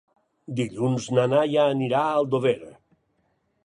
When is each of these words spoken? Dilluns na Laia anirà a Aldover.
Dilluns 0.59 1.11
na 1.17 1.27
Laia 1.35 1.69
anirà 1.77 2.03
a 2.09 2.19
Aldover. 2.19 2.59